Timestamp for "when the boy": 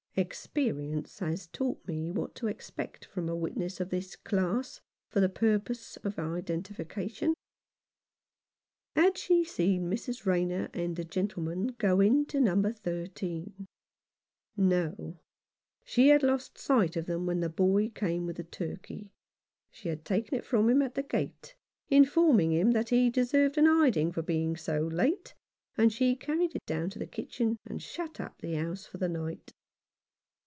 17.25-17.87